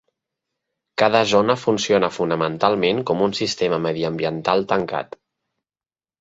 [1.01, 5.17] Cada zona funciona fonamentalment com un sistema mediambiental tancat.